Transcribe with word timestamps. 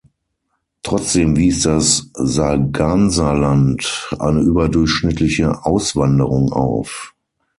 Trotzdem 0.81 1.35
wies 1.37 1.61
das 1.61 2.09
Sarganserland 2.15 4.11
eine 4.17 4.39
überdurchschnittliche 4.41 5.63
Auswanderung 5.63 6.51
auf. 6.51 7.13